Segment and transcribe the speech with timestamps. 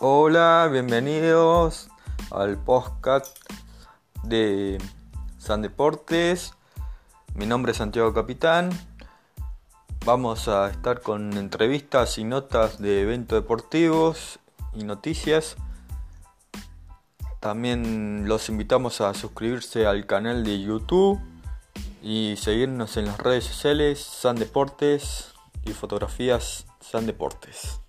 [0.00, 1.88] Hola, bienvenidos
[2.30, 3.36] al podcast
[4.24, 4.78] de
[5.38, 6.54] San Deportes.
[7.34, 8.70] Mi nombre es Santiago Capitán.
[10.04, 14.40] Vamos a estar con entrevistas y notas de eventos deportivos
[14.74, 15.56] y noticias.
[17.38, 21.20] También los invitamos a suscribirse al canal de YouTube
[22.02, 25.34] y seguirnos en las redes sociales San Deportes
[25.64, 27.82] y fotografías San Deportes.